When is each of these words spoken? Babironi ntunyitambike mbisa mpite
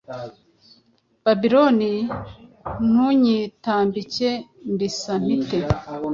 Babironi 1.25 1.91
ntunyitambike 2.89 4.29
mbisa 4.73 5.13
mpite 5.23 5.57